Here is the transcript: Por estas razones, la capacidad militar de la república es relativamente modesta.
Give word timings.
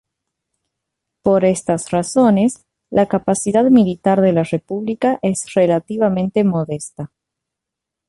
Por 1.21 1.45
estas 1.45 1.91
razones, 1.91 2.65
la 2.89 3.05
capacidad 3.07 3.63
militar 3.65 4.19
de 4.21 4.33
la 4.33 4.41
república 4.43 5.19
es 5.21 5.53
relativamente 5.53 6.43
modesta. 6.43 7.11